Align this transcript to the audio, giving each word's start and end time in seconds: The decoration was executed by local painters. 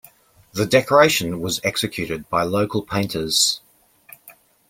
The 0.53 0.65
decoration 0.65 1.41
was 1.41 1.61
executed 1.63 2.27
by 2.31 2.41
local 2.41 2.81
painters. 2.81 3.61